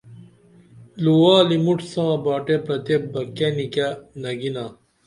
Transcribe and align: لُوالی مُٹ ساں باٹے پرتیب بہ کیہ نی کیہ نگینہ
لُوالی 1.03 1.57
مُٹ 1.65 1.79
ساں 1.91 2.13
باٹے 2.23 2.55
پرتیب 2.65 3.01
بہ 3.11 3.21
کیہ 3.35 3.49
نی 3.55 3.65
کیہ 3.73 3.89
نگینہ 4.21 4.65